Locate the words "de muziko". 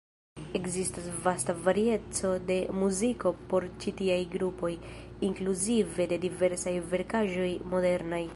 2.47-3.33